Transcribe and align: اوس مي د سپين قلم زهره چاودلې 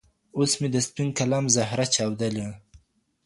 اوس 0.37 0.51
مي 0.59 0.67
د 0.75 0.77
سپين 0.87 1.09
قلم 1.17 1.45
زهره 1.55 1.85
چاودلې 1.95 2.47